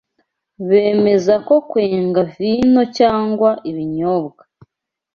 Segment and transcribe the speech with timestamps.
[0.67, 4.43] bemeza ko kwenga vino cyangwa ibinyobwa